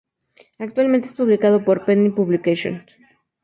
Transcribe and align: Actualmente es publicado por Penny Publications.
Actualmente 0.57 1.05
es 1.09 1.13
publicado 1.13 1.63
por 1.63 1.85
Penny 1.85 2.09
Publications. 2.09 2.81